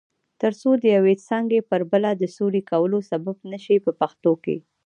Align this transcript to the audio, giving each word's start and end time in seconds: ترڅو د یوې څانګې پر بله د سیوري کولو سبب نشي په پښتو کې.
ترڅو 0.41 0.71
د 0.79 0.83
یوې 0.95 1.15
څانګې 1.27 1.59
پر 1.69 1.81
بله 1.91 2.09
د 2.15 2.23
سیوري 2.35 2.61
کولو 2.71 2.99
سبب 3.11 3.35
نشي 3.51 3.77
په 3.85 3.91
پښتو 3.99 4.31
کې. 4.43 4.57